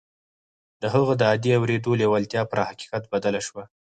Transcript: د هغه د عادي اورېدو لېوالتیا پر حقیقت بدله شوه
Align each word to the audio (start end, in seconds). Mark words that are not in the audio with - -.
د 0.81 0.83
هغه 0.93 1.13
د 1.17 1.21
عادي 1.29 1.51
اورېدو 1.57 1.91
لېوالتیا 1.99 2.41
پر 2.51 2.59
حقیقت 2.69 3.03
بدله 3.13 3.39
شوه 3.47 3.63